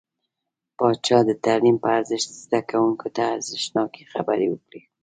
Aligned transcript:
پاچا 0.77 1.19
د 1.27 1.31
تعليم 1.45 1.75
په 1.83 1.87
ارزښت، 1.97 2.29
زده 2.43 2.59
کوونکو 2.69 3.07
ته 3.15 3.21
ارزښتناکې 3.35 4.03
خبرې 4.13 4.47
وکړې. 4.49 4.81